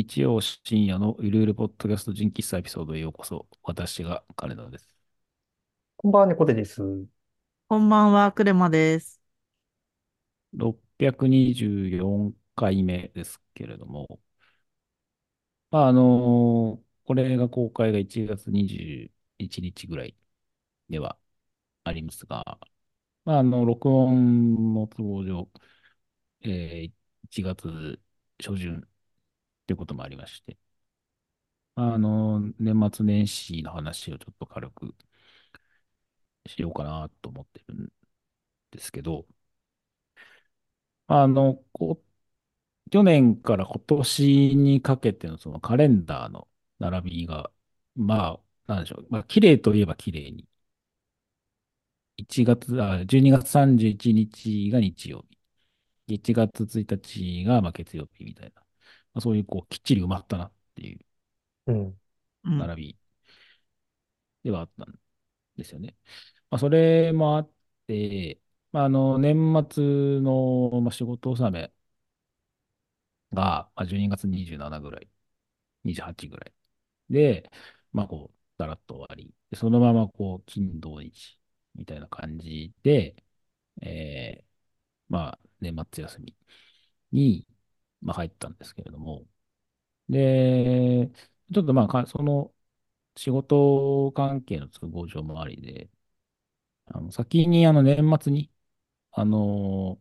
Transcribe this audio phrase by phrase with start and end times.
[0.00, 3.46] 日曜深夜のゆるゆるポッドキャスト人気スエピソードへようこそ。
[3.62, 4.88] 私が金田です。
[5.98, 6.80] こんばんは、猫背です。
[7.68, 9.20] こんばんは、クレマです。
[10.54, 14.18] 624回目ですけれども、
[15.70, 20.16] まあ、あのこれが公開が1月21日ぐらい
[20.88, 21.18] では
[21.84, 22.58] ありますが、
[23.26, 25.50] まあ、あの、録音の都合上、
[26.42, 26.92] えー、
[27.24, 28.00] 1月
[28.38, 28.89] 初旬
[29.70, 30.58] ということもありまして、
[31.74, 34.94] あの、年末年始の話をちょっと軽く
[36.46, 37.88] しようかなと思ってるん
[38.72, 39.26] ですけど、
[41.06, 42.02] あの、こ
[42.90, 46.48] 去年から今年にかけてのそのカレンダーの
[46.80, 47.52] 並びが、
[47.96, 49.06] まあ、なんでしょう。
[49.10, 50.48] まあ、綺麗といえば綺麗に。
[52.16, 56.14] 1月、あ、12月31日が日曜日。
[56.14, 58.59] 1月1日がまあ月曜日みたいな。
[59.14, 61.00] まあ、そういうこう、きっちり埋まったなっていう
[62.44, 62.98] 並び
[64.44, 64.98] ではあったん
[65.56, 65.96] ですよね。
[66.50, 67.50] まあ、それもあっ
[67.86, 68.40] て、
[68.72, 69.36] まあ、あの、年
[69.70, 69.84] 末
[70.20, 71.72] の、まあ、仕事納め
[73.32, 75.08] が、まあ、12月27ぐらい、
[75.84, 76.52] 28ぐらい。
[77.10, 77.50] で、
[77.92, 79.34] まあ、こう、だらっと終わり。
[79.50, 81.38] でそのまま、こう、金土日
[81.74, 83.16] みたいな感じで、
[83.82, 84.44] えー、
[85.10, 86.36] まあ、年末休み
[87.12, 87.46] に、
[88.02, 89.26] まあ、入ったんですけれども、
[90.08, 91.10] で、
[91.54, 92.54] ちょっとまあ、その、
[93.16, 95.90] 仕事関係の都合上もありで、
[96.86, 98.50] あの先にあの年末に、
[99.12, 100.00] あの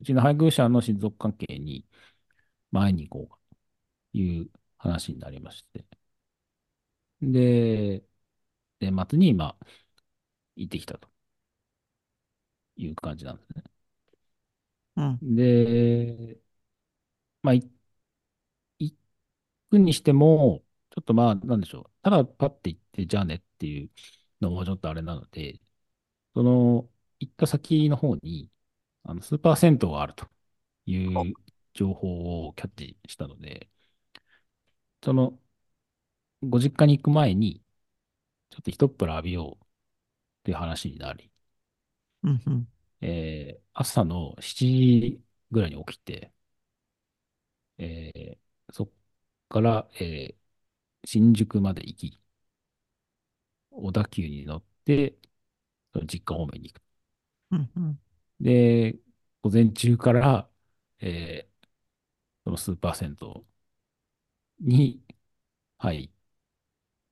[0.00, 1.86] うちの配偶者の親族関係に
[2.72, 3.38] 前に行こう
[4.12, 5.86] という話になりまして、
[7.22, 8.04] で、
[8.80, 9.56] 年末に今、
[10.56, 11.08] 行ってきたと
[12.76, 13.62] いう感じなんですね。
[14.96, 15.20] うん。
[15.36, 16.40] で、
[17.42, 17.66] まあ、行
[19.70, 21.90] くにしても、ちょっとまあ、なんでしょう。
[22.02, 23.90] ただパッて行って、じゃあねっていう
[24.40, 25.60] のもちょっとあれなので、
[26.34, 26.90] その、
[27.20, 28.50] 行った先の方に、
[29.04, 30.28] あの、スーパー銭湯があると
[30.86, 31.34] いう
[31.74, 33.70] 情報をキャッチしたので、
[35.02, 35.38] その、
[36.42, 37.62] ご実家に行く前に、
[38.50, 39.68] ちょっと一っ風呂浴びようっ
[40.44, 41.30] ていう話になり、
[42.24, 42.68] うんうん、
[43.00, 45.20] えー、朝の7時
[45.50, 46.32] ぐらいに起きて、
[47.80, 48.90] えー、そっ
[49.48, 50.36] から、えー、
[51.04, 52.20] 新宿まで行き、
[53.70, 55.16] 小田急に乗って、
[56.06, 56.82] 実家方面に行く。
[57.52, 58.00] うんうん、
[58.40, 58.98] で、
[59.42, 60.50] 午前中から、
[61.00, 61.68] えー、
[62.44, 63.44] そのスーパー銭湯
[64.60, 65.02] に
[65.78, 66.10] 入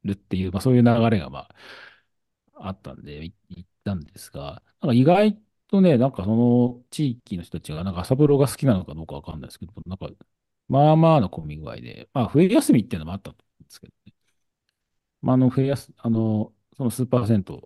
[0.04, 1.48] るっていう、まあそういう流れがま
[2.54, 10.08] ああったんで、行ったんですが、なんか意外とね、なんかその地域の人たちがなんか朝風呂が好きなのかどうかわかんないですけど、なんか
[10.68, 14.12] まあまあの混み具合で、まあ冬休みっていうのもあったんですけどね。
[15.20, 17.56] まああの冬休、あの、そのスーパー銭湯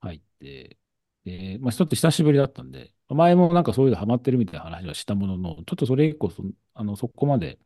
[0.00, 0.78] 入って、
[1.24, 7.58] で、まあ、ちょっと久しぶりだったんで、前もなんかそういうのハマってるみたいな話はしたものの、ちょっとそれ以降そ、あの、そこまで、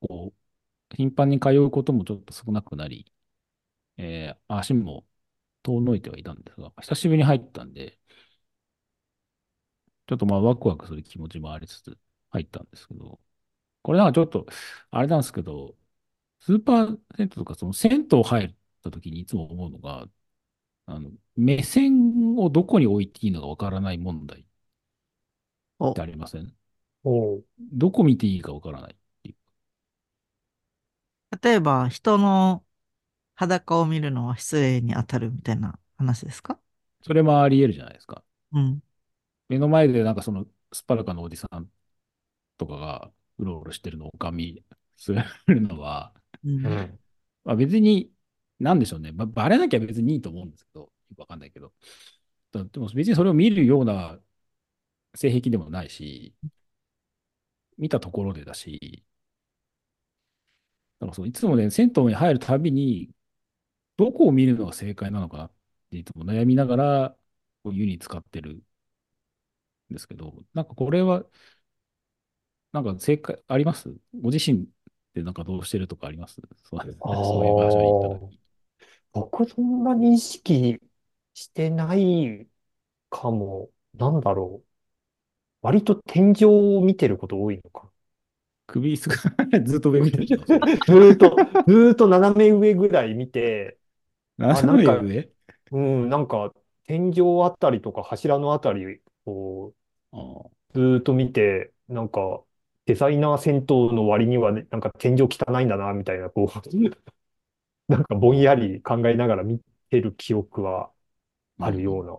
[0.00, 0.32] こ
[0.92, 3.12] う、頻繁に通うこともちょっと少なくなり、
[3.98, 5.06] えー、足も
[5.62, 7.98] 遠のいてはいたんですが、久しぶりに入ったんで、
[10.06, 11.96] ちょっとまあワクワクする気持ちもありつつ
[12.30, 13.18] 入ったんですけど、
[13.82, 14.46] これなんかちょっと、
[14.90, 15.76] あれなんですけど、
[16.40, 20.06] スーパー銭湯とかその銭湯入った時にいつも思うのが、
[20.86, 24.46] あの、目線をどこに置いていいのかわからない問題
[25.84, 26.54] ってありません？
[27.04, 29.36] おどこ見ていいかわからないっていう。
[31.42, 32.64] 例えば、人の
[33.36, 36.58] 裸を見るのは失礼に当たるみたいな話ですか？
[37.02, 38.22] それもあり得るじゃないですか。
[38.52, 38.82] うん。
[39.48, 41.70] 目の前でなんかそのスパルカのおじさん
[42.58, 44.62] とかがうろうろしてるのをかみ
[44.96, 46.12] するのは、
[46.44, 46.62] うん、
[47.44, 48.12] まあ、別に
[48.60, 49.12] なんでしょうね。
[49.12, 51.72] ば、バレなきゃ別にいいと思うんですけど、よくわかんないけど。
[52.52, 54.18] でも別にそれを見るような
[55.14, 56.34] 性癖でもないし、
[57.78, 59.04] 見たところでだし、
[60.98, 63.10] だからそういつもね、銭湯に入るたびに、
[63.96, 65.52] どこを見るのが正解なのかなっ
[65.90, 67.16] ていつも悩みながら、
[67.64, 68.62] 湯に使ってるん
[69.90, 71.24] ですけど、なんかこれは、
[72.72, 73.92] なんか正解あります？
[74.20, 74.64] ご自身っ
[75.14, 76.40] てなんかどうしてるとかあります？
[76.62, 78.40] そうそういう場所に行った時。
[79.12, 80.78] 僕そんなに意識
[81.34, 82.46] してない
[83.08, 83.70] かも。
[83.98, 84.66] なんだろう。
[85.62, 87.90] 割と天井を見てること多いのか。
[88.68, 89.10] 首す
[89.64, 90.26] ずっと上見てる。
[90.26, 93.78] ずーっと、ずーっと斜め上ぐらい見て、
[94.38, 95.28] 斜め上？
[95.72, 96.52] うん、なんか
[96.84, 99.72] 天井あたりとか柱のあたりを
[100.72, 102.42] ずーっと見て、なんか
[102.90, 106.90] デザイナー銭湯の割にはね、なんか天井汚いんだな、みたいな、こう、
[107.88, 109.60] なんかぼんやり考えながら見
[109.90, 110.92] てる記憶は
[111.58, 112.18] あるような。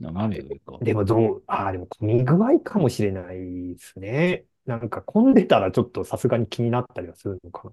[0.00, 0.80] 斜め上か。
[0.80, 3.38] でもどう、ああ、でも混み具合かもしれない
[3.74, 4.46] ですね。
[4.66, 7.72] なんか混んでたらちょっとさすがに気になったりはするのか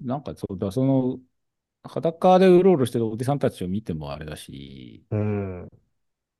[0.00, 1.20] なんかそうだ、その、
[1.84, 5.18] 裸でうろうろしてるおじさんたちを見てもあれだし、な。
[5.18, 5.22] う
[5.66, 5.68] ん。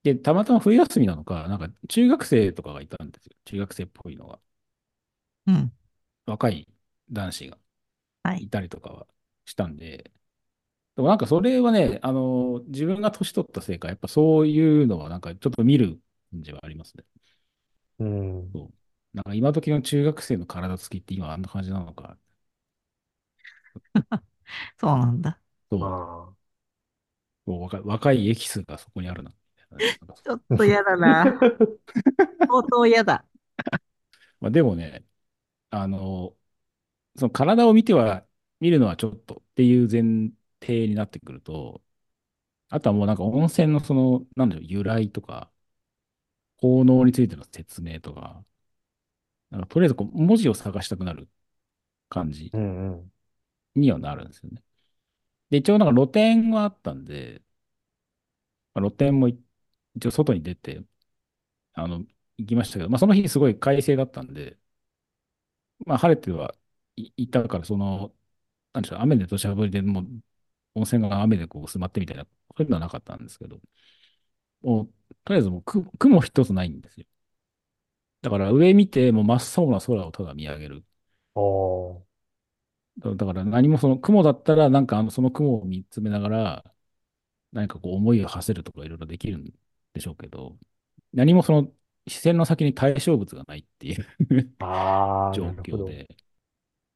[0.02, 3.36] で、たまたま冬休みなのか、なんか中学生とかがいたんですよ。
[3.44, 4.40] 中学生っぽいのが。
[5.46, 5.72] うん。
[6.26, 6.68] 若い
[7.10, 7.58] 男子が
[8.24, 9.06] はいいたりとかは
[9.46, 10.12] したんで、
[10.96, 16.00] でもなんかそれはね、あの、自分が年取ったせいか、やっぱそういうのはなんかちょっと見る
[16.32, 17.04] 感じはありますね。
[17.98, 18.52] うん。
[18.54, 18.72] そう。
[19.16, 22.18] なんか今時の中学生の体つきって今あんな感じなのか。
[24.78, 25.40] そうなんだ。
[25.70, 25.80] そう。
[25.80, 26.52] まあ。
[27.46, 29.32] そう若い若いエキスがそこにあるな。
[30.24, 31.36] ちょっと嫌だな。
[32.46, 33.24] 相当嫌だ。
[34.40, 35.04] まあ、でもね、
[35.70, 36.36] あの、
[37.16, 38.26] その体を見ては、
[38.60, 41.82] 見るのはちょっとっていう前提になってくると、
[42.70, 45.52] あとはもうなんか温泉のその、なんだろう、由来とか、
[46.56, 48.42] 効能についての説明とか、
[49.50, 51.28] なんかとりあえずこう文字を探したくなる
[52.10, 53.12] 感じうんうん。
[53.74, 54.62] にはなるんですよね。
[55.50, 57.42] で、一応なんか露店はあったんで、
[58.74, 59.38] まあ、露店もい
[59.96, 60.82] 一応外に出て、
[61.74, 62.04] あの、
[62.38, 64.58] 行きましたけど、まあその日すごい快晴だったんで、
[65.86, 66.54] まあ晴れては
[66.96, 68.14] いいたから、その、
[68.72, 70.06] なんでしょう、雨で土砂降りでもう
[70.76, 72.30] 温泉が雨でこう薄まってみたいな、そ
[72.60, 73.60] ういうのはなかったんですけど、
[74.62, 77.06] もう、とりあえずもうく雲一つないんですよ。
[78.22, 80.84] だから上見て、もう真っ青な空をただ見上げる。
[81.34, 82.02] ああ。
[82.98, 86.74] だだから何もその雲だったら、なんかあのその雲を見つめながら、
[87.52, 89.52] 何かこう思いを馳せるとかいろいろできるん
[89.94, 90.58] でしょうけど、
[91.12, 91.72] 何もその
[92.08, 94.06] 視線の先に対象物がないっていう
[95.32, 95.50] 状。
[95.62, 96.08] 況で、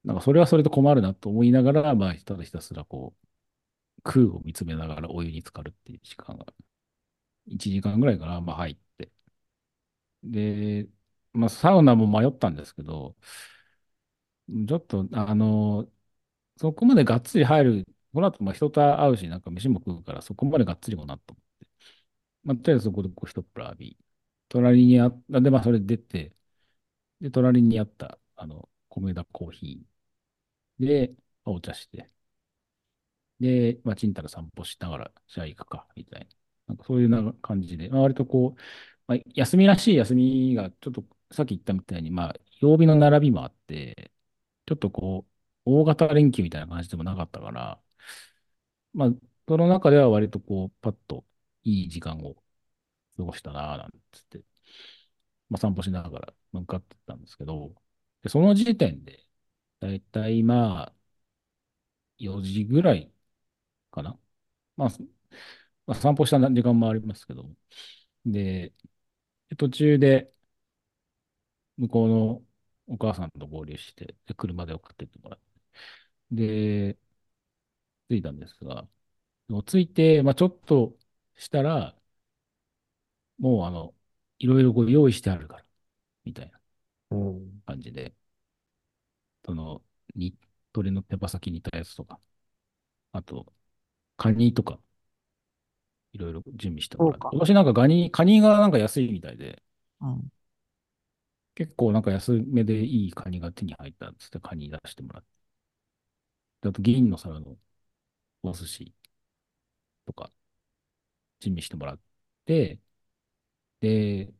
[0.04, 6.46] なんかそれはそれと困るなと思いながら、まあ、ただひたすらこう、空を見つめながらお湯に浸かるっていう時間が、
[7.48, 9.12] 1時間ぐらいかな、まあ入って。
[10.22, 10.88] で、
[11.32, 13.16] まあサウナも迷ったんですけど、
[14.68, 15.90] ちょっと、あの、
[16.58, 21.42] そこまでがっつり入る、この後まあ人と会うし、なんか飯も食うから、そこまでがっつりもなと思。
[22.46, 23.98] まあ、とりあえずそこでこう一っ風呂浴び、
[24.48, 26.34] 隣にあった、で、まあそれ出て、
[27.20, 30.86] で、隣にあった、あの、米田コーヒー。
[30.86, 31.14] で、
[31.44, 32.10] お茶して、
[33.40, 36.26] で、まあ、ちんたら散歩しながら、じゃあ行くか、みたいな。
[36.68, 38.60] なんかそういうな感じで、まあ、割とこう、
[39.06, 44.12] まあ、休みらしい休みが、ちょっとさっき言ったみたいに、まあ、曜日の並びもあって、
[44.66, 45.32] ちょっとこう、
[45.66, 47.80] 大型連休みたいな感じでもなかったから、
[48.94, 49.10] まあ、
[49.48, 51.24] その中では割とこう、パッと
[51.70, 52.34] いい時間を
[53.16, 54.42] 過ごしたなぁ、なんつって、
[55.48, 57.74] まあ、散歩しながら向かってたんですけど、
[58.22, 59.24] でその時点で、
[59.80, 60.94] だいたいまあ、
[62.18, 63.12] 4時ぐらい
[63.92, 64.18] かな。
[64.76, 64.90] まあ、
[65.86, 67.50] まあ、散歩した時間もありますけど、
[68.26, 68.74] で、
[69.58, 70.32] 途中で
[71.76, 72.42] 向こうの
[72.88, 75.46] お母さんと合流して、で車で送ってってもらって、
[76.32, 76.98] で、
[78.08, 78.86] 着いたんですが、
[79.66, 80.96] 着いて、まあ、ちょっと
[81.36, 81.96] したら、
[83.38, 83.94] もうあの、
[84.38, 85.64] いろいろこう用意してあるから、
[86.24, 86.60] みたいな
[87.10, 87.62] うん。
[87.66, 88.14] 感じで、
[89.44, 89.82] その、
[90.14, 90.36] に、
[90.72, 92.20] 鳥の手羽先煮たやつとか、
[93.12, 93.52] あと、
[94.18, 94.80] カニとか、
[96.12, 97.26] いろいろ準備してもらって。
[97.26, 99.62] そうか今年なんかカニ、カニがなんか安いみたいで、
[100.00, 100.30] うん。
[101.54, 105.28] 結構なんか安めでいいカニが手に入ったっつってカニ出してもらって。
[106.62, 107.56] であと銀の皿の
[108.44, 108.94] お寿司
[110.06, 110.30] とか
[111.40, 112.00] 準備してもらっ
[112.46, 112.80] て、
[113.80, 114.32] で、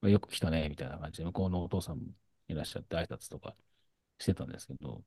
[0.00, 2.04] まあよく来たね、みたいな感じで、向こうのお父さんも
[2.48, 3.54] いらっしゃって挨拶とか
[4.18, 5.04] してたんですけど、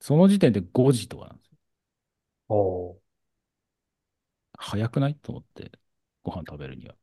[0.00, 1.58] その時点で5時とかなんですよ。
[2.48, 2.98] おー
[4.58, 5.14] 早くない？
[5.16, 5.72] と思って、
[6.22, 6.94] ご飯食べるには。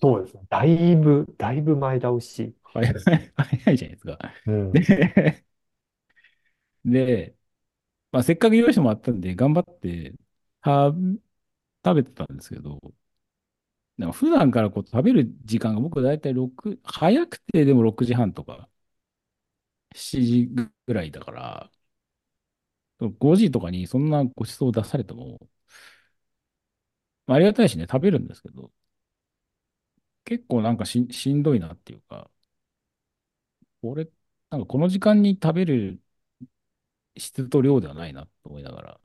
[0.00, 0.42] そうですね。
[0.48, 2.54] だいぶ、だいぶ前倒し。
[2.62, 2.94] 早い、
[3.36, 4.18] 早いじゃないですか。
[4.46, 4.72] うん。
[4.72, 5.44] で、
[6.84, 7.36] で、
[8.12, 10.16] まあ、せっかく用意してもらったんで、頑張って、は、
[10.64, 10.92] は
[11.84, 12.80] 食べてたんですけど、
[13.96, 18.68] なんか普段からこう食べる時間が僕だいたい6、早くてでも6時半とか、
[19.94, 20.46] 7時
[20.86, 21.70] ぐらいだから、
[23.18, 25.38] 5時とかにそんなごちそう出されても、
[27.26, 28.70] あ、りがたいしね、食べるんですけど、
[30.24, 32.30] 結構なんかし、しんどいなっていうか、
[33.82, 34.10] 俺、
[34.50, 36.00] なんかこの時間に食べる
[37.16, 39.00] 質と量ではないなと思いながら、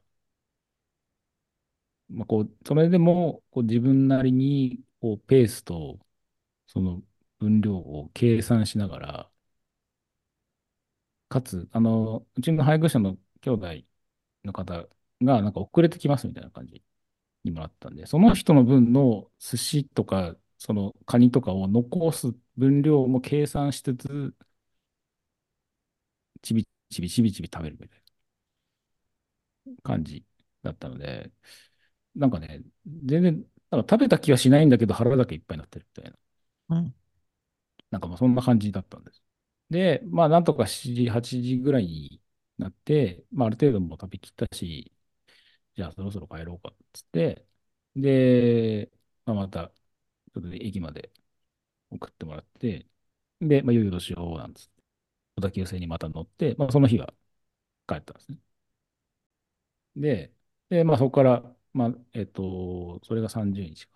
[2.10, 6.00] まあ、こう、それでも、こう自分なりに、こう、ペースと、
[6.68, 7.04] その、
[7.40, 9.32] 分量を計算しながら、
[11.30, 13.68] かつ、あの、うちの配偶者の兄弟
[14.46, 14.88] の方
[15.22, 16.84] が、なんか遅れてきますみたいな感じ
[17.44, 24.36] にもらったんで、その人の分の寿司とか、そのカニとかを残す分量も計算しつつ、
[26.42, 28.02] ちびちびちびちび食べるみたい
[29.68, 30.24] な感じ
[30.64, 31.32] だったので、
[32.20, 32.62] なんかね、
[33.06, 36.12] 全然、なんか食べた気はしないんだけど腹だけいっぱいになってるみたい
[36.70, 36.78] な。
[36.78, 36.96] うん。
[37.92, 39.24] なんかまあそんな感じだったんです。
[39.70, 42.22] で、まあなんとか7時、8時ぐらいに
[42.58, 44.92] なって、まあある程度もう食べきったし、
[45.76, 47.48] じゃあそろそろ帰ろうかっつって、
[47.96, 48.92] で、
[49.26, 51.12] まあ、また、ちょっと駅まで
[51.92, 52.88] 送ってもらって、
[53.42, 54.84] で、まあ、いよいよどうしようなんつって、
[55.38, 57.14] 小田急線にまた乗って、まあその日は
[57.88, 58.40] 帰ったんですね。
[59.96, 60.34] で、
[60.70, 63.94] で、まあそこから、まあ、えっと、それが30日か。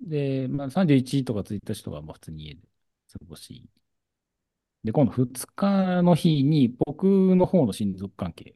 [0.00, 2.62] で、まあ31とか1日とかはまあ普通に家で
[3.12, 3.68] 過ごし、
[4.84, 7.04] で、今度2日の日に僕
[7.36, 8.54] の方の親族関係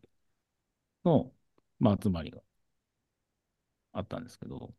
[1.05, 1.33] の、
[1.81, 2.41] まあ、集まりが
[3.93, 4.75] あったんですけど、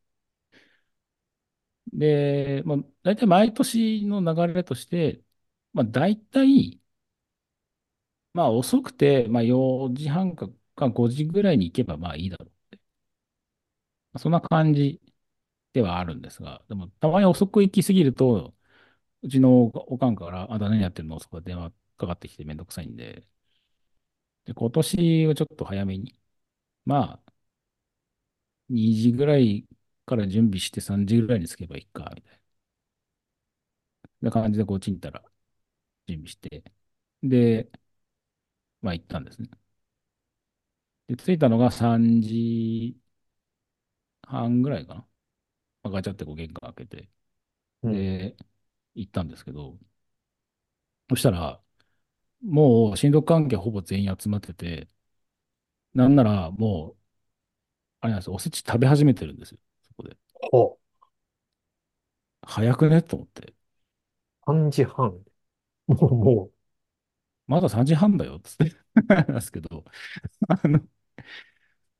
[1.94, 5.22] で、まあ、大体毎年の流れとして、
[5.74, 6.80] まあ、大体、
[8.34, 10.48] まあ、遅くて、まあ、4時半か
[10.90, 12.52] 5時ぐらいに行けば、まあいいだろう。
[14.18, 15.02] そんな感じ
[15.74, 18.56] ではあるんですが、でも、たまに遅く行きすぎると、
[19.24, 21.20] うちのおかんから、あ、だ何やってるの？
[21.20, 23.28] とか電話かかってきてめんどくさいんで、
[24.46, 26.20] で、今年はちょっと早めに、
[26.86, 27.34] まあ、
[28.70, 29.66] 2時ぐらい
[30.06, 32.40] から準備して3時ぐらいに着けばいいか、みたい
[34.22, 34.32] な。
[34.32, 35.24] 感じでこうちんたら
[36.08, 36.64] 準備して、
[37.24, 37.70] で、
[38.82, 39.50] まあ行ったんですね。
[41.08, 42.98] で、着いたのが3時
[44.30, 45.02] 半ぐらいかな。
[45.84, 47.10] まあ、ガチャってこう玄関開けて、
[47.84, 47.94] うん。
[47.94, 48.38] で、
[48.96, 49.80] 行ったんですけど、
[51.10, 51.62] そしたら、
[52.44, 54.88] もう親族関係ほぼ全員集まってて、
[55.94, 57.00] なんならもう、
[58.02, 60.18] あれなんですよ、おせち食べ始めてるんですよ、そこで。
[60.52, 60.80] ほ
[62.42, 63.02] 早くね？
[63.02, 63.54] と思って。
[64.48, 64.52] う。
[64.52, 65.26] 3時半。
[65.88, 66.52] もう、も
[67.48, 68.76] まだ3時半だよ、つって。
[69.08, 69.86] なんですけど、
[70.50, 70.80] あの、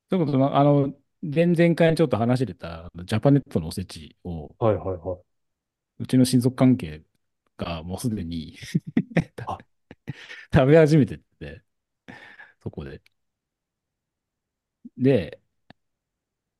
[0.10, 5.40] そういうことな、あの、前々回にちょっと話してた、ジャパネットのおせちを、う、はいはいはい。
[6.00, 7.04] うちの親族関係
[7.58, 8.58] がもうすでに
[9.46, 9.60] あ
[10.54, 11.64] 食べ始めてて、
[12.62, 13.02] そこで。
[14.98, 15.40] で、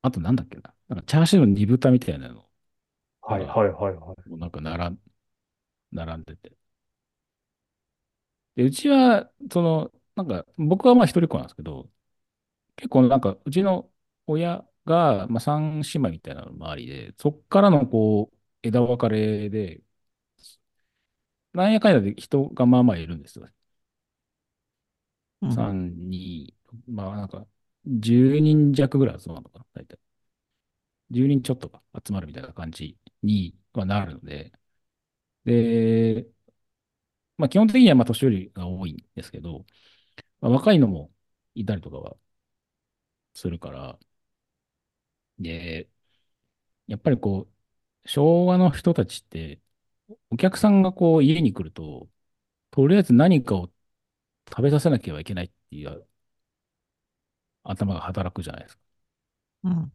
[0.02, 0.74] あとなんだっけな。
[0.88, 2.44] なんかチャーシューの煮豚みたいなの
[3.22, 4.16] はいはいはいはい。
[4.26, 5.00] もなんか並ん、
[5.92, 6.56] 並んでて。
[8.56, 11.90] で、うちは、その、なんか、僕はまあ一人っ子なんですけど、
[12.76, 13.89] 結構なんか、うちの
[14.30, 19.82] 親が、まあ三姉妹みたいなのもありで、そっからのこう、枝分かれで、
[21.52, 23.48] なんやかんやで人がまあまあいるんですよ。
[25.42, 26.54] うん3、2、
[26.88, 27.46] まあなんか、
[27.86, 29.98] 10人弱ぐらい集まるのかな、大体。
[31.10, 34.52] 10人ちょっとか集まるみたいな感じにはなるので、
[35.44, 36.28] で、
[37.36, 39.64] まあ基本的にはまあ年寄りが多いんですけど、
[40.40, 41.12] まあ、若いのも
[41.54, 42.16] いたりとかは
[43.34, 43.98] するから、
[45.40, 45.90] で、
[46.86, 47.48] やっぱりこ
[48.04, 49.60] う、昭和の人たちって、
[50.30, 52.10] お客さんがこう家に来ると、
[52.72, 53.72] とりあえず何かを
[54.50, 56.08] 食べさせなければいけないっていう
[57.64, 58.82] 頭が働くじゃないですか。
[59.62, 59.92] うん。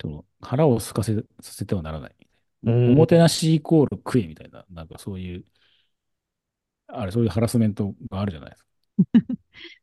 [0.00, 1.24] その腹を空かせさ
[1.54, 2.16] せてはならない。
[2.64, 5.44] うんおもてなしイコール食えみたいな、なんかそういう、
[6.88, 8.68] あれ、そういうハラスメントがあるじゃないですか。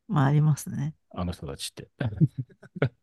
[0.07, 0.95] まあ、ありますね。
[1.11, 1.89] あの人たちって。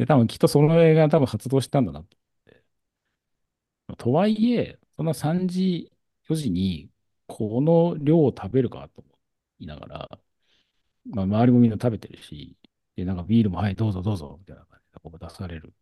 [0.00, 2.06] で、多分きっとその映画多分発動したんだなと
[2.46, 3.96] 思って。
[3.98, 5.92] とはいえ、その3時、
[6.28, 6.90] 4時に
[7.26, 9.18] この量を食べるかと思
[9.58, 10.20] いながら、
[11.06, 12.56] まあ、周りもみんな食べてるし、
[12.96, 15.74] で、なんかビールも、はい、どうぞどうぞ、みたいな感じでこう出される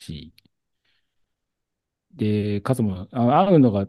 [0.00, 0.32] し、
[2.12, 3.88] で、かつも、あの会うのが、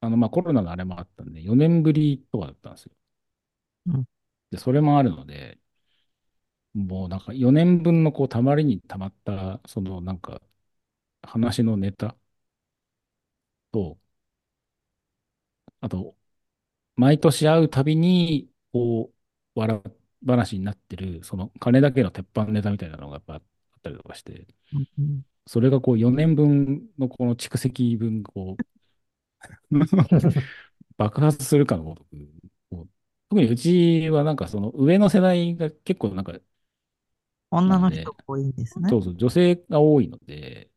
[0.00, 2.92] あの、まあ、コロナのあれもあったんで、4年ぶりとかだったんですよ。
[3.86, 4.04] うん
[4.50, 5.58] で、それもあるので、
[6.86, 10.42] もうなんか4年分のこう、たまりにたまった、そのなんか、
[11.22, 12.16] 話のネタ。
[13.72, 13.98] と、
[15.80, 16.16] あと、
[16.96, 19.12] 毎年会うたびに、こ
[19.56, 23.42] う、笑い話になってる、その金だけの鉄板ネタみたいなのがやっぱあっ
[23.82, 28.64] たりとかして、うんそれがこう4年分のこの蓄積分、こう、
[30.96, 32.08] 爆発するかのごとく、
[33.30, 36.32] 特にうちはなんかその上の世代が結構なんか、
[37.50, 38.90] 女の人が多いんですね。
[38.90, 40.70] そうそう、女性が多いので、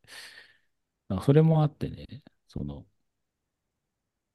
[1.24, 2.86] それもあってね、その、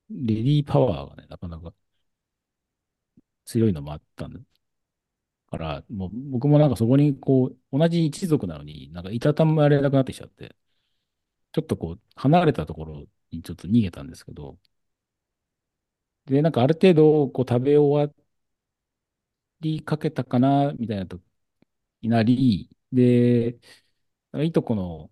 [0.10, 1.74] レディーパワーがね、なかなか
[3.46, 4.40] 強いのもあったんだ
[5.50, 10.56] から、もう僕もなんかそこにこう、同じ一族なのに、なんかいたたまれなくなってきちゃって、
[11.54, 14.58] ちょっとこう、離れたところにちょっと逃げたんですけど、
[16.26, 18.14] で、なんかある程度、こう、食べ終わ
[19.62, 21.20] りかけたかな、みたいなと
[22.02, 23.60] になり、で、
[24.44, 25.12] いとこの、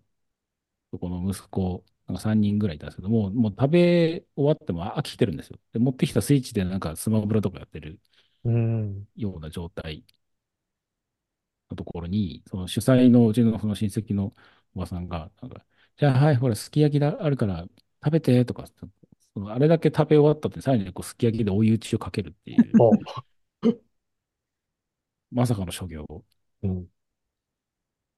[0.92, 5.58] とこの息子、なんか3人ぐらいいたんですけども、もう食べ終わっても飽きてるんですよ。
[5.72, 8.00] で、持ってきたスイッチでなんかスマブラとかやってる
[8.44, 9.06] うん。
[9.16, 10.04] ような状態
[11.70, 14.34] のところに、その主催のうちのその親戚の
[14.74, 15.64] おばさんが、なんか、
[15.96, 17.66] じゃあはい、ほら、すき焼きだあるから
[18.04, 18.66] 食べてとか、
[19.34, 23.22] そのあれだけ食べ終わったって、さらにこうすき焼きで追い打ちをかけるっていう、あ、
[25.30, 26.04] まさかの所業
[26.62, 26.88] うん。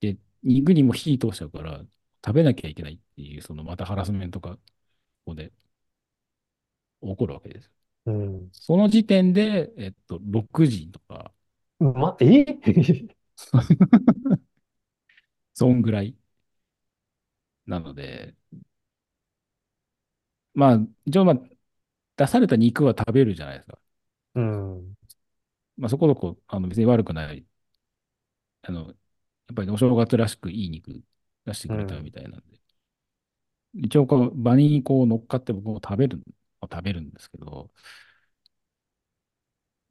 [0.00, 1.85] で、肉にも火通しちゃうから、
[2.25, 4.61] 食べなきゃいけないっていう、そのまたハラスメントがこ
[5.26, 5.52] こで
[7.02, 7.71] 起こるわけです。
[8.07, 8.52] うん。
[8.52, 11.33] その時点で、えっと、6時とか、
[11.80, 12.45] ま、え？
[15.54, 16.16] そんぐらい
[17.66, 18.35] なので、
[20.54, 21.37] まあ、一応、まあ、
[22.16, 23.78] 出された肉は食べるじゃないですか。
[24.35, 24.95] うん。
[25.76, 27.45] まあ、そこそこ、あの別に悪くない。
[28.62, 28.97] あの、やっ
[29.57, 31.03] ぱりお正月らしくいい肉
[31.47, 32.03] 出してくれたうん。
[32.03, 32.61] みたいなんで。
[33.75, 36.23] 一応、こう、場にこう乗っかって僕も食べる、
[36.62, 37.71] 食べるんですけど、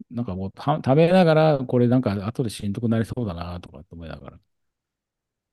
[0.10, 4.40] なんかもうは食べながら、これなんか後でしんどくなりそうだなとかって思いながら。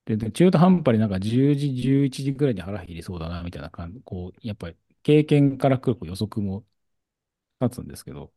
[0.06, 6.64] で、で中途半端になんか10時、11時ぐらいに腹減りそうだなみたいな感じ、こう、やっぱり経験から来る予測も
[7.60, 8.32] 立つんですけど、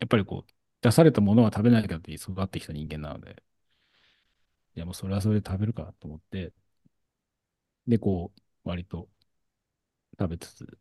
[0.00, 3.42] やっぱりこう、出されたものは食べないかって育ってきた人間なので、
[4.76, 6.52] いやもうそれはそれで食べるかと思って、
[7.86, 9.08] で、こう、割と
[10.18, 10.78] 食べつつ、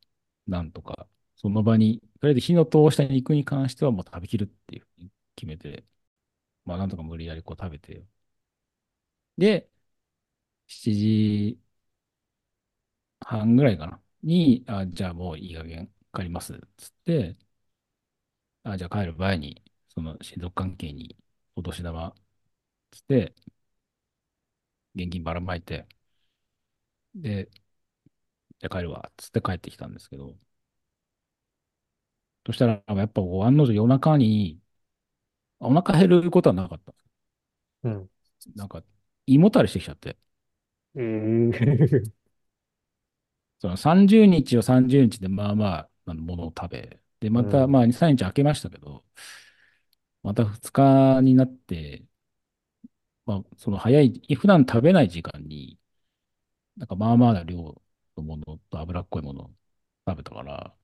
[0.47, 5.85] なんとか、その場に、とりあえず火の通した肉に関してはもう食べきるっていうふうに決めて、
[6.65, 8.05] まあなんとか無理やりこう食べて、
[9.37, 9.69] で、
[10.67, 11.59] 7時
[13.43, 17.35] 半ぐらいかな、に、あ、じゃあもういい加減帰ります、つって、
[18.63, 19.63] あ、じゃあ帰る前に、
[19.95, 21.17] その親族関係に
[21.55, 22.13] お年玉、
[22.91, 23.35] つって、
[24.95, 25.87] 現金ばらまいて、
[27.15, 27.49] で、
[28.59, 30.35] じゃあ帰るわ、つって帰ってきたんですけど、
[32.45, 34.59] そしたら、やっぱ案の定夜中に、
[35.59, 36.93] お腹減ることはなかった。
[37.83, 38.09] うん。
[38.55, 38.83] なんか、
[39.27, 40.17] 胃もたれしてきちゃって、
[40.95, 42.15] えー、
[43.59, 47.67] その30日は30日でまあまあ、あのものを食べ、で、また、うん。
[47.67, 49.03] まあ2、3日空けましたけど、
[50.25, 52.03] また2日になって、
[53.25, 55.79] まあ、その早い、普段食べない時間に、
[56.77, 57.57] なんかまあまあな量
[58.17, 59.51] のものと脂っこいものを
[60.07, 60.75] 食べたから、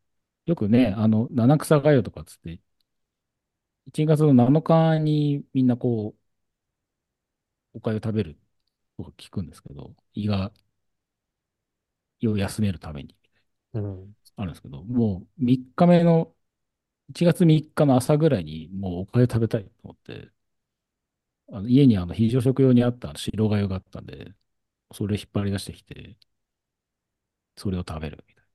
[0.46, 2.60] よくね、あの、七草がゆとかつって、
[3.88, 6.20] 1月の7日にみんなこう、
[7.74, 8.38] お粥食べる
[8.98, 10.52] とか聞くんですけど、胃が、
[12.22, 13.18] 胃を休めるために
[13.74, 14.16] うん。
[14.36, 16.34] あるんですけど、もう3日目の、
[17.12, 20.32] 1月3日の朝ぐらいにもうお粥食べたいと思って、
[21.52, 24.34] あの家にあの非常食用にあった白粥があったんで、
[24.94, 26.18] それ引っ張り出してきて、
[27.56, 28.52] それを食べるみたいな。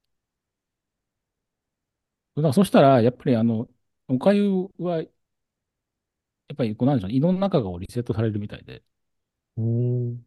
[2.36, 3.68] だからそしたら、やっぱりあの、
[4.08, 5.08] お粥は、や
[6.54, 8.82] っぱりこうなんでしょうね、胃の中がリセットされるみたいで、
[9.58, 10.26] うん。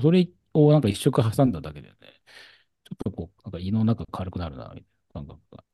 [0.00, 1.96] それをなんか一食挟んだだけでね、
[2.84, 5.64] ちょっとこう、なんか胃の中軽くなるな、みたいな感覚が、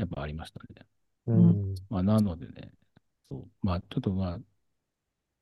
[0.00, 0.86] やっぱありましたね。
[1.26, 1.60] ううん。
[1.74, 1.82] ん。
[1.90, 2.72] まあ、なのでね、
[3.30, 4.40] そう、まあ、ちょっとまあ、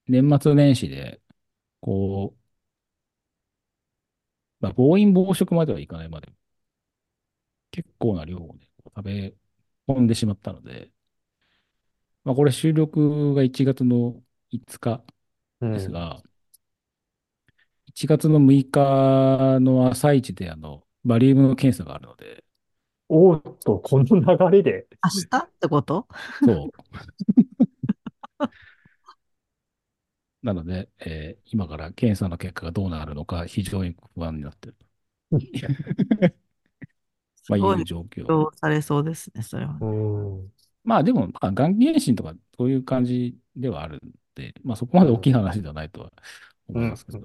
[0.08, 1.20] 年末年始で、
[1.80, 2.40] こう、
[4.60, 6.28] まあ、暴飲暴食まではいかないまで、
[7.70, 9.34] 結構な量をね、食べ
[9.88, 10.90] 込んでしまったので、
[12.24, 15.04] まあ、これ収録が1月の5日
[15.60, 15.70] うん。
[15.72, 16.22] ですが、
[17.86, 22.44] 1月の6日の朝一で、あの、バリウムの検査があるので、
[23.08, 24.04] おーっと、この
[24.50, 24.86] 流れで。
[25.04, 26.06] 明日ってこと？
[26.44, 26.70] そう。
[30.42, 34.86] なので、えー今から検査の結果がどうなるのか、非常に不安になっていると。
[37.48, 38.54] まあ、いう状況。
[38.56, 39.76] されそうですね、それは。
[39.80, 40.52] うん。
[40.84, 44.00] まあ、でも、まあ、がん検診とか、そういう感じではあるん
[44.34, 45.42] で、まあ、そこまで大きいうん。
[45.42, 46.12] 話ではないとは
[46.74, 46.82] うん。
[46.82, 47.18] 思いますけど、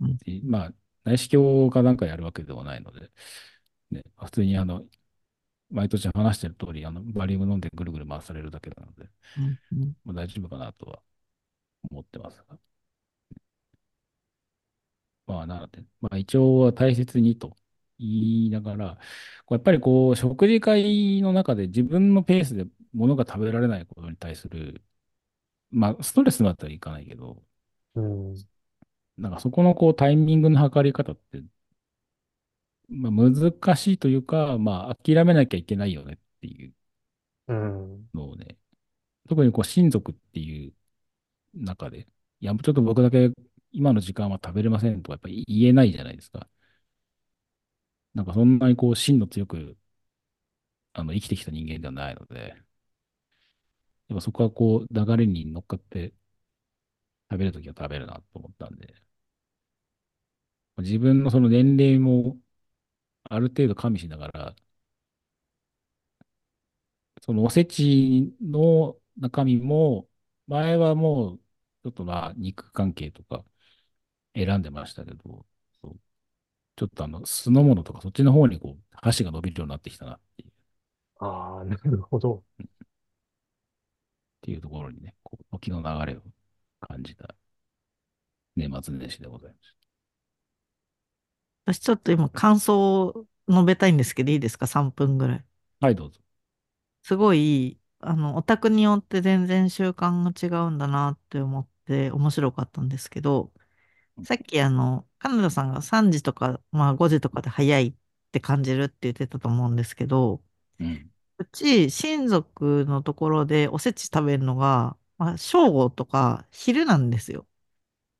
[0.00, 0.18] うん。
[0.24, 0.72] でまあ、
[1.04, 3.10] 内視鏡かなんかやるわけではないので、
[3.90, 4.84] ね、普通にあの、
[5.70, 9.58] 毎年話してる通り、あの、バリウム飲んでぐるぐる回されるだけなので、うん。
[9.72, 11.02] うんまあ、大丈夫かなとは
[11.90, 12.58] 思ってますが。
[15.26, 17.56] まあ、なので、まあ、一応は大切にと。
[17.98, 18.08] 言
[18.46, 18.94] いながら、
[19.46, 24.82] こうやっぱりこう、食事会の中で自分のペースで物が食べられないことに対する、
[25.70, 27.44] まあ、ストレスだったらいかないけど、
[27.94, 28.46] うん。
[29.16, 31.42] なんかそこのこうタイミングの測り方って、
[32.88, 36.74] まあ、難しいというか、まあ、諦めなきゃいけないよねっていう
[37.46, 38.08] うん。
[38.14, 38.56] のをね、
[39.28, 40.74] 特にこう親族っていう
[41.54, 42.08] 中で、
[42.40, 43.30] いや、ちょっと僕だけ
[43.72, 46.48] 今の時間は食べれませんとかやっぱり言えないじゃないですか。
[48.14, 49.76] なんかそんなにこう芯の強く
[50.92, 52.56] あの生きてきた人間ではないので、
[54.08, 56.14] やっぱそこはこう流れに乗っかって
[57.30, 58.94] 食べるときは食べるなと思ったんで、
[60.78, 62.36] 自分のその年齢も
[63.24, 64.56] ある程度加味しながら、
[67.22, 70.08] そのおせちの中身も、
[70.46, 73.44] 前はもうちょっとまあ肉関係とか
[74.36, 75.46] 選んでましたけど、
[76.76, 80.52] ちょっとあの酢の物とかそっちの方にこう箸が伸びるようになってきたなっていう、っ
[81.18, 82.44] ああ、なるほど。
[84.42, 86.22] ていうところにね、こう時の流れを
[86.80, 87.34] 感じた
[88.56, 89.72] 年末年始でございまし
[91.66, 95.44] 私ちょっと今感想を述べたいんですけど、いいですか ?3 分ぐらい。
[95.80, 95.86] た。
[95.86, 96.20] はい、どうぞ。
[97.02, 103.52] すごい、あの、オタクによって全然習慣が違うんだなって思って面白かったんですけど、
[104.24, 107.94] さっきあの、彼女さんが3時とか、まあ5時とかで早いっ
[108.32, 110.42] て感じるって言ってたと思うんですけど、
[110.78, 111.10] うん。
[111.38, 117.46] うち親族のところでおせち食べるのが、まあ、正午とか昼なんですよ。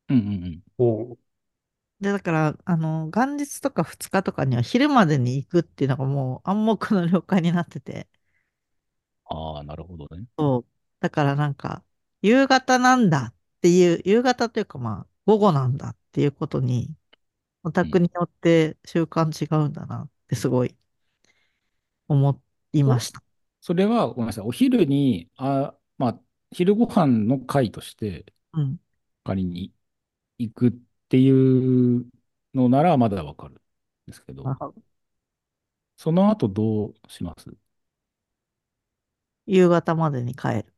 [0.08, 0.62] うんうんうん。
[2.00, 8.08] で、だから、あの、元日とか2日とかには昼までに行くっていうのがもう暗黙の了解になってて、
[9.26, 10.26] ああ、なるほどね。
[10.38, 10.66] そう。
[11.00, 11.84] だからなんか、
[12.22, 16.94] 夕方なんだっていう、夕方というかまあ、午後なんだっていうことに、
[17.64, 17.94] おうん。
[17.94, 20.76] 宅によって習慣違うんだなってすごい
[22.08, 23.22] 思いまおした。
[23.60, 24.44] それは、ごめんなさい。
[24.46, 26.20] お昼に、あ、まあ、
[26.52, 28.78] 昼ご飯の会としてうん。
[29.24, 29.74] 仮に
[30.38, 30.72] 行くっ
[31.14, 31.30] てい
[31.98, 32.06] う
[32.54, 33.58] のならまだわかるん
[34.06, 34.84] ですけど、あ
[35.96, 37.52] その後どうします？
[39.46, 40.74] 夕方までに帰る。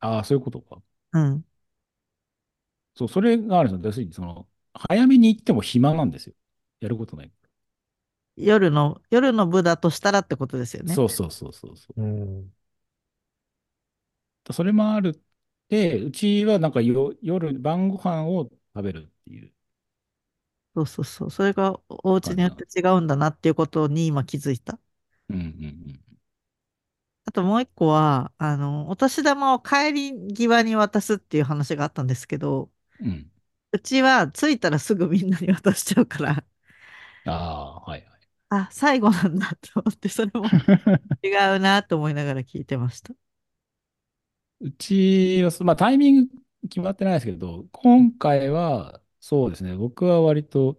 [0.00, 0.82] ああ、そういうことか。
[1.12, 1.44] うん。
[2.94, 3.88] そう、それがあるんですよ。
[3.88, 6.34] 要するに、その、早めに行っても暇なんですよ。
[6.80, 7.32] やることない。
[8.36, 10.94] 夜の、夜の部だとしたらってことですよね。
[10.94, 12.02] そうそうそうそうそう。
[12.02, 12.54] うん。
[14.52, 15.20] それもあるっ
[15.68, 19.52] て、うちはなんかよ夜、晩ご飯を食べるっていう
[20.74, 21.30] そうそうそう。
[21.30, 22.64] それがお家によって。
[22.78, 24.78] 違うんだなっていうことに今気づいた。
[25.30, 26.22] うんうん
[27.24, 33.08] あともう一個は、あの、お年玉を帰り際に渡すっていう話があったんですけど、うん。
[33.08, 33.30] うん。
[33.72, 36.44] うちは着いたらすぐみんなに渡しちゃうから、
[37.24, 38.32] ああ、はいはい。
[38.50, 40.52] あ、最後なんだと思って、それも
[41.22, 43.14] 違うなと思いながら聞いてました。
[44.60, 46.30] うちは、そまあタイミング
[46.68, 50.76] 決まってないですけど、今回は、そうですね、僕は割と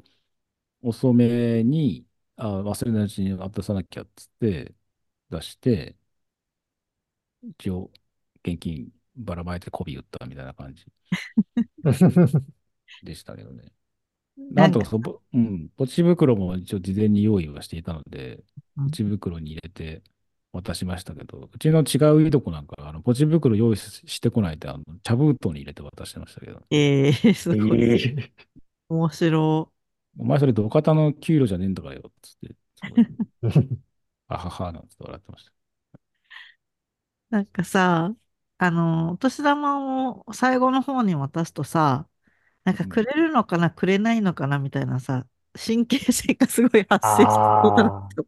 [0.82, 4.76] 遅めに、あ、忘れないうちに渡さなきゃっつって
[5.30, 5.98] 出して、
[7.42, 7.92] 一応、
[8.44, 10.86] 現金ばらまいて媚び売ったみたいな感じ
[13.04, 13.72] でしたけどね。
[14.56, 18.44] ななんとかそぼ、うん、ポチ袋も一応事前に用意はしていたので、ポ
[18.78, 18.92] うん。
[18.92, 20.04] チ袋に入れて
[20.54, 27.80] 渡しましたけど、うちの違ういとこなんか、あの、ポチ袋用意ししてこないで、あの、茶封筒に入れて渡してましたけど、えー、 すえごい。
[28.20, 28.34] え
[28.90, 29.74] 面白
[30.18, 32.56] お前それ土方の給料じゃねえんだからよ、つって、
[34.28, 35.54] あはは、なんて笑ってました。
[37.30, 38.16] なんかさ、
[38.58, 42.08] あの、お年玉を最後の方に渡すとさ、
[42.66, 42.88] なんかうん。
[42.88, 48.28] くれるのかな、くれないのかなみたいなさ、神経性がすごい発生しそうだなと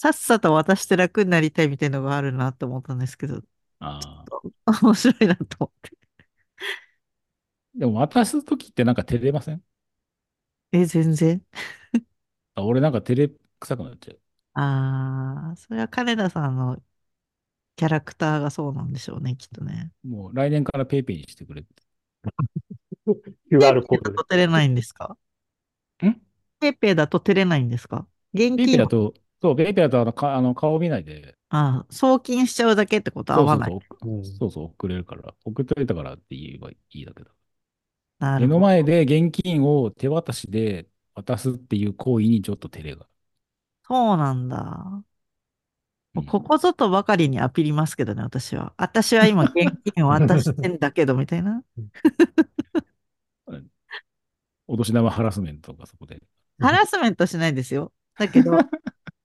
[0.00, 3.42] さっさと渡して楽になりたいみたいなのがあるなと思ったんですけど、
[3.80, 3.98] あ
[4.64, 4.80] あ。
[4.80, 5.90] 面白いなと思って。
[7.74, 9.60] でも渡すときってなんか照れません？
[10.70, 11.44] え、全然。
[12.54, 14.20] あ、俺なんか照れくさくなっちゃう。
[14.54, 16.80] ああ、それは金田さんの
[17.74, 19.90] キャラクターがそうなんでしょうね、きっとね。
[20.04, 21.82] もう来年から PayPay にしてくれって。
[23.04, 24.16] PayPay QR コードで。
[24.16, 25.16] と照れないんですか？
[26.04, 26.22] ん
[26.60, 28.06] ペイペイだと照れないんですか？
[28.32, 33.70] 現ペイペイだと、そう、ペイペイだとあの、か、あの顔見ないで、あー送金しちゃうだけってことは合わない。
[33.70, 34.24] そうそうそう、うん。
[34.24, 37.30] そうそう、送れるから、送っといたからって言えばいいだけだ。
[38.20, 38.58] 目の。
[38.60, 43.06] 前で現金を手渡しで渡すっていう行為にちょっと照れが。
[43.84, 45.02] そうなんだ。
[46.14, 46.26] うん。
[46.26, 48.72] ここぞとばかりにアピりますけどね、私は。
[48.76, 49.54] 私は今現
[49.94, 51.62] 金を渡してんだけど、みたいな。
[54.66, 56.20] お年玉ハラスメントがそこで。
[56.60, 57.92] ハラスメントしないですよ。
[58.16, 58.52] だけど、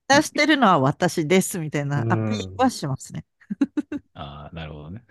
[0.08, 2.72] 出してるのは私ですみたいなうアピールはん。
[2.72, 3.26] しますね。
[4.14, 5.04] ああ、なるほどね。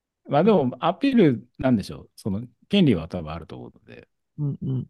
[0.28, 2.10] まあでも、アピールなんでしょう。
[2.16, 4.88] その、権利は多分あると思うので、うんうん。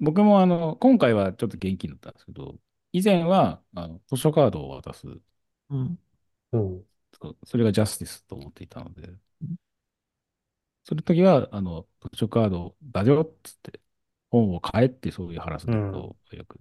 [0.00, 2.58] 僕もあの、今回はちょっと現金だったんですけど、
[2.92, 5.06] 以前は、あの、図書カードを渡す。
[5.70, 5.98] うん。
[6.52, 6.86] うん。
[7.20, 9.14] そうそれがジャスティスと思っていたので、
[10.84, 13.80] その時は、あの、図書カードだよっつって、
[14.32, 16.00] 本を買えってそういうハラスメント
[16.32, 16.60] をよく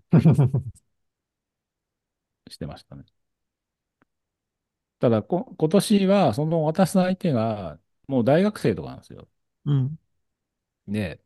[2.50, 3.06] してましたね。
[5.00, 9.28] ただこ、今年は、その渡す相手が、もう大学生とかなんですよ。
[9.66, 9.98] うん。
[10.88, 11.22] で、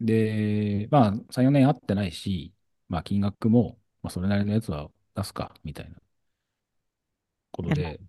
[0.00, 2.54] で、まあ、3、4年会ってないし、
[2.88, 6.00] まあ、金額も、まあ、それなりのやつは出すか、みたいな
[7.52, 8.00] ことで、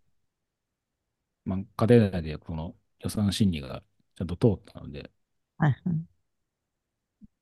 [1.46, 3.84] まあ、家庭内でこの予算審議が
[4.16, 5.12] ちゃんと通ったので、
[5.58, 6.19] はいはい。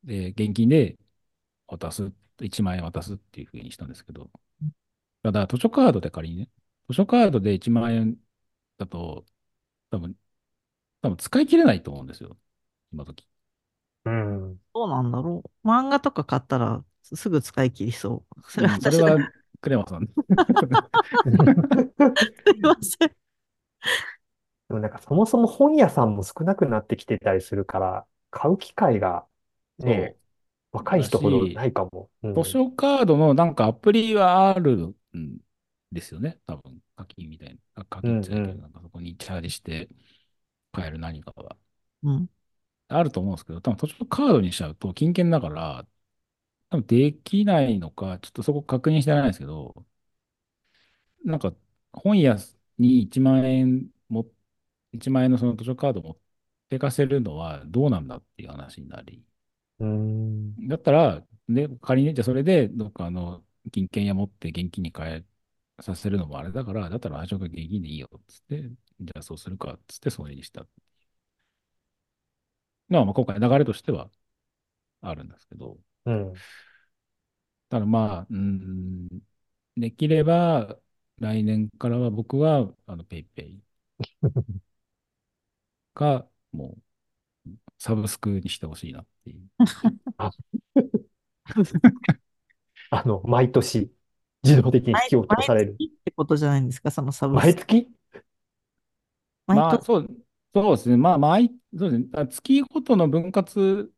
[0.04, 0.98] で、現金で
[1.68, 4.32] 渡す、1万円渡すっていうふうにしたんですけど、
[5.24, 6.50] ただ、図書カードで仮にね、
[6.90, 8.18] 図書カードで1万円
[8.78, 9.26] だと、
[9.92, 10.18] 多分、
[11.02, 12.38] 多分使い切れないと思うんですよ、
[12.92, 13.28] 今時。
[14.06, 14.58] うん。
[14.74, 15.68] どうなんだろう。
[15.68, 18.52] 漫画とか買ったらすすぐ使い切りそう。
[18.52, 19.02] それはうんそれ。
[19.02, 19.18] は、
[19.62, 20.08] クレマさん。
[20.08, 20.12] す
[22.56, 23.10] いません。
[24.70, 29.26] でもなんかそもそも本屋さんも少なくなってきてたりするから、買う機会が
[29.80, 30.16] ね、
[30.72, 32.10] 若い人ほどないかも。
[32.24, 35.38] うん図書カードのなんかアプリはあるん
[35.92, 37.60] ですよね、多分課金みたいな。
[37.76, 39.90] あ課金じゃないけど、うんうんなんかそこにチャージして
[40.72, 41.58] 買える何かは。
[42.04, 42.30] うん。
[42.90, 45.88] あると思うんですけど、多分図書カードにしちゃうと金券だから、
[46.70, 49.86] 多分できないのか、ちょっとそこ確認してないですけど、
[51.26, 51.54] なんか
[51.92, 52.38] 本屋
[52.78, 54.26] に1万円も、
[54.94, 56.18] 1万円のその図書カード持っ
[56.70, 59.24] てかせるのはどうなんだっていう話になり、
[59.80, 60.68] うん。
[60.68, 65.26] だったら、ね、仮に、じゃあそれで、どっかあの、金券屋持って現金に変え
[65.84, 68.70] させるのもあれだから、だったら、あ、じゃあ現金でいいよ、つって、
[69.02, 70.66] じゃあそうするか、つって、それにした。
[72.90, 74.10] まあ、今回流れとしては
[75.02, 76.44] あるんですけど、うん。
[77.70, 79.08] ただまあ、うーん、
[79.78, 80.80] できれば、
[81.20, 83.62] 来年からは僕は、あの、ペイペイ
[85.94, 86.82] か、もう、
[87.78, 89.42] サブスクにしてほしいなっていう。
[90.18, 90.32] あ
[93.06, 93.92] の、毎年、
[94.44, 95.72] 自動的に引き落とされる。
[95.74, 97.46] 毎月ってことじゃないんですか、そのサブスク。
[97.46, 97.88] 毎月？
[99.48, 99.82] まあ。
[99.82, 100.08] そう、
[100.54, 100.98] そうですね。
[100.98, 102.08] まあ、毎、そうですね。
[102.14, 103.94] あ月ごとの分割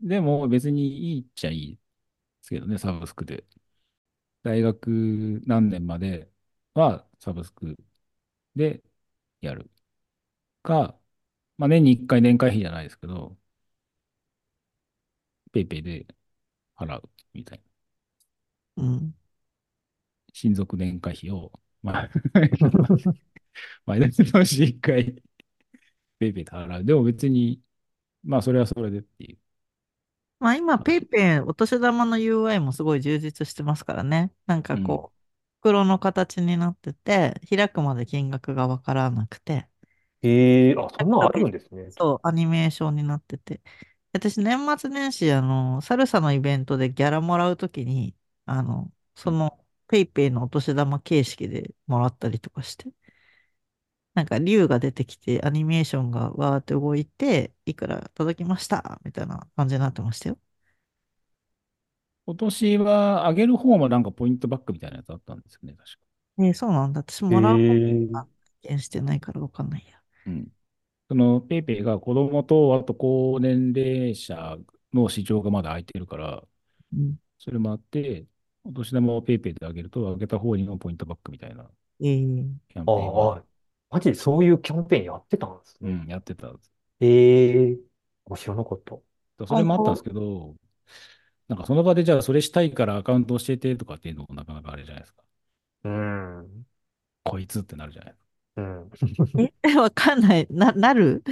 [0.00, 1.80] でも別にいいっちゃいいで
[2.42, 3.44] すけどね、サブスクで。
[4.42, 6.30] 大学何年まで
[6.74, 7.76] はサブスク
[8.56, 8.82] で
[9.42, 9.70] やる
[10.62, 10.98] か、
[11.58, 13.36] まあ、年に1回年会費じゃないですけど、
[15.52, 16.06] ペイペイで
[16.76, 17.62] 払うみたい
[18.76, 18.82] な。
[18.84, 19.14] うん。
[20.32, 22.10] 親族年会費を、まあ、
[23.86, 25.14] 毎年のうち1回、
[26.18, 26.84] ペイペイで払う。
[26.84, 27.62] でも別に、
[28.24, 29.38] まあ、それはそれでっていう。
[30.38, 34.32] まあ今、ペイペイお年玉の UI もすごい充実してますからね。
[34.46, 35.18] なんかこう、
[35.60, 39.68] 袋の形になってて、開くまで金額がわからなくて、
[40.24, 41.90] ええあ、そんなんあるんですね。
[41.90, 43.62] そう、アニメーションになってて。
[44.12, 52.92] 私、年末年始、あの、サルサのイベントでギャラもらうときに、あの、その、ペイペイのお年玉形式でもらったりとかして、
[54.14, 59.00] なんか、竜が出てきて、アニメーションがわーって動いて、いくら届きました？
[59.04, 60.38] みたいな感じになってましたよ。
[62.26, 65.98] 今年は上げる方もなんかポイントバックみたいなやつあったんですよね、確か。
[66.38, 67.00] えーそうなんだ。
[67.00, 68.26] 私えもらう方えが
[68.62, 69.93] 経験してないからわかんないや。
[70.26, 70.52] うん。
[71.08, 74.56] そのペイペイが子供と、あと高年齢者
[74.92, 76.42] の市場がまだ空いてるから、
[76.92, 77.18] うん。
[77.38, 78.26] それもあって、
[78.64, 83.44] お年玉をペイペイで上げると、上げた方にもポイントバックみたいなえーキャンペーンああ、
[83.90, 85.88] マジでそういうキャンペーンやってたんですね。
[85.88, 86.72] うん、やってたんです。
[87.00, 87.78] ええ
[88.30, 88.96] あ知らなかった。
[89.46, 90.54] それもあったんですけど、
[91.48, 95.22] なんかその場でじゃあそれしたいからアカウント教えてとかっていうのもなかなかあれじゃないですか。
[95.84, 96.66] うん。
[97.22, 98.23] こいつってなるじゃないですか。
[98.56, 98.90] うん。
[99.36, 100.46] え、 わかんない。
[100.50, 101.22] な、なる？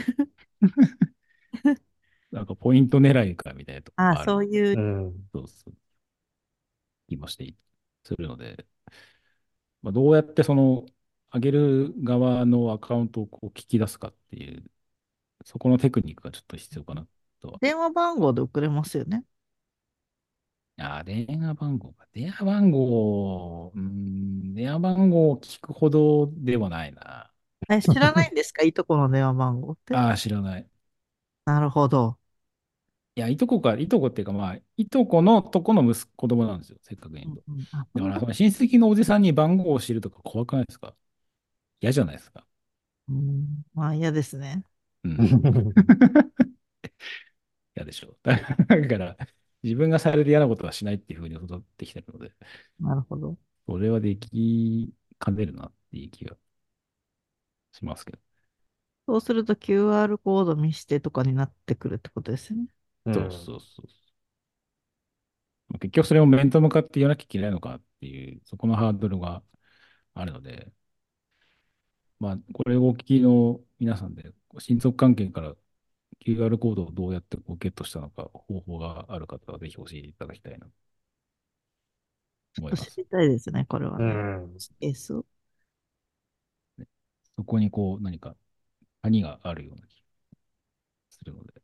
[2.31, 4.33] なんかポイント狙いかみたいなとこあ、がある。
[4.33, 4.79] そういうう。
[4.81, 5.29] ん。
[5.33, 5.75] そうそう。
[7.09, 7.57] 気もしてい
[8.05, 8.67] するので、
[9.83, 10.87] まあ、どうやってその
[11.33, 14.65] 上げる側のアカウントをこう聞き出すかっていう、
[15.45, 17.09] そこのテクニックがちょっと必要かな
[17.41, 17.63] とは。
[17.63, 19.25] 電話番号で送れますよね。
[20.79, 22.07] ああ、電話番号か。
[22.13, 27.33] 電話番号、うーん、電話番号を聞くほどではないな。
[27.69, 28.63] え、知らないんですか？
[28.65, 30.01] い いとこの電話番号って。
[30.01, 30.69] ああ、知らない。
[31.45, 32.19] なるほど。
[33.15, 37.43] いや、いとこか、いとこっていうか、まあ、いとこのとこの息子子供なんですよ、せっかく言うと。
[37.49, 40.95] うんうんあ、だから、親戚のおじさんに番号を知るとか怖くないですか？
[41.81, 42.47] 嫌じゃないですか？
[43.09, 44.65] うん、まあ嫌ですね。
[45.05, 45.75] うん。
[47.77, 48.17] 嫌でしょ。
[48.25, 48.39] だ
[48.89, 49.17] から、
[49.63, 52.33] 自分がされて嫌なことはしないっていうふうに育ってきてるので、
[52.81, 53.37] なるほど。
[53.67, 56.37] それはできかねるなっていう気が
[57.73, 58.19] しますけど。
[59.07, 62.69] そうすると QR コード見してとかになってくるってことですよね。
[63.05, 65.79] そうそうそう。
[65.79, 69.43] 結局それを面と向かって言わなきゃいけないのかっていう、そこのハードルが
[70.15, 70.73] あるので、
[72.19, 75.55] まあ、これをお聞きの皆さんで、親族関係から
[76.21, 80.73] QR コードをどうやってこうゲットしたのか、方法がある方はぜひ教えていただきたいなと
[82.59, 82.93] 思います。
[82.93, 84.15] 知りたいですね、これはうね。
[84.47, 84.59] ん。
[84.81, 85.25] ケースを。
[87.37, 88.37] そこにこう何か
[89.03, 90.07] 谷があるような気が
[91.11, 91.63] するので。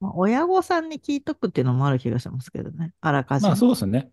[0.00, 2.92] まあ、親御さんに聞いとくっていうのもある気がしますけどね。
[3.00, 3.50] あらかじめ。
[3.50, 4.12] まあそうですね。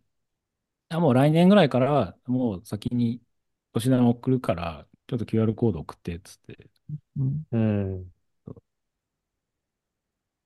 [0.89, 3.21] あもう来年ぐらいからは、もう先に
[3.73, 6.69] 年玉送るから、ちょっと QR コード送ってっつって、
[7.17, 7.43] うん。
[7.51, 8.12] うん。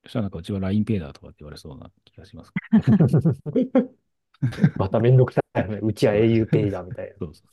[0.07, 2.53] そしたらなんかうちは LINEPay だとかって言われそうな気がします。
[4.77, 5.79] まためんどくさいよね。
[5.81, 7.43] うちは auPay だみたいそうそ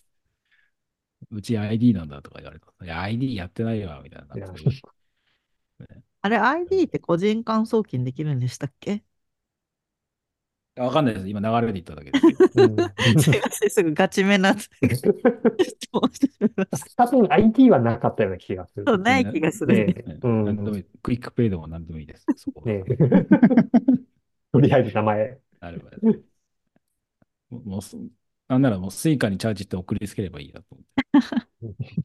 [1.31, 1.37] う。
[1.37, 2.67] うち ID なんだとか言われた。
[2.85, 4.37] いや、ID やってないわ、みたいな。
[6.23, 9.05] あれ、ID って個人間送金できるんでしたっけ？
[10.77, 11.29] わかんないです。
[11.29, 14.73] 今流れで言っただけですすいません、すぐガチめな質
[15.93, 17.07] 問してしまいました。
[17.07, 18.85] 多分 IT はなかったような気がする。
[18.87, 19.75] そう、ない気がする。
[19.75, 22.27] ねねうん何でもいいクイックペイでも何でもいいです。
[22.37, 22.85] そこはね
[24.53, 25.39] とりあえず名前。
[25.61, 25.91] あれば。
[27.51, 27.97] もうもうす、
[28.49, 30.85] なんならもうスイカにチャージって送りつければいいやと思っ
[31.85, 32.05] て。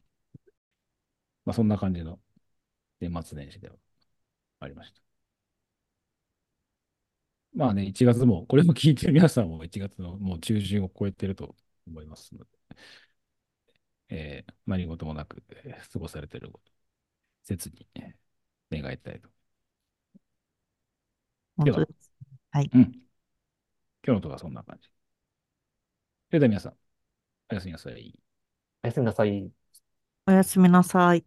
[1.44, 2.20] まあそんな感じの
[3.00, 3.74] 年末年始では
[4.60, 5.09] ありました。
[7.54, 12.50] まあね、1月も、これも聞いてる皆さんも1月のもう中旬を超えてると思いますので、
[14.08, 16.72] えー何事もなく、えー過ごされていること、
[17.44, 19.28] 切に、えー願いたいと。
[21.62, 22.12] では本当です。
[22.50, 22.70] はい。
[22.74, 22.82] うん。
[24.06, 24.88] 今日のとこはそんな感じ。
[26.30, 26.76] それでは皆さん、
[27.50, 28.20] おやすみなさい。
[28.82, 29.50] おやすみなさい。
[30.26, 31.24] おやすみなさい。